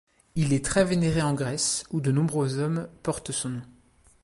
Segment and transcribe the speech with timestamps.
[0.33, 3.61] Il est très vénéré en Grèce où de nombreux hommes portent son nom.